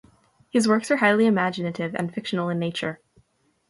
His 0.49 0.67
works 0.67 0.89
are 0.89 0.95
highly 0.97 1.27
imaginative 1.27 1.93
and 1.93 2.11
fictional 2.11 2.49
in 2.49 2.57
nature. 2.57 3.01